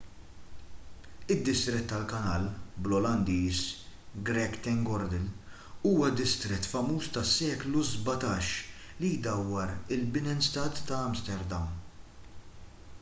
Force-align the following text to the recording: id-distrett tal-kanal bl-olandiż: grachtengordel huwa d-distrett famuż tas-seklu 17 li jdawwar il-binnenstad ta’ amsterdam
id-distrett 1.33 1.83
tal-kanal 1.91 2.45
bl-olandiż: 2.87 3.59
grachtengordel 4.29 5.27
huwa 5.83 6.09
d-distrett 6.15 6.65
famuż 6.73 7.11
tas-seklu 7.19 7.85
17 7.91 8.51
li 9.05 9.13
jdawwar 9.27 9.77
il-binnenstad 9.99 10.83
ta’ 10.89 11.05
amsterdam 11.13 11.69